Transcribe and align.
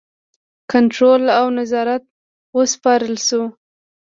کنټرول 0.71 1.23
او 1.39 1.45
نظارت 1.59 2.03
وسپارل 2.57 3.15
شو. 3.27 3.43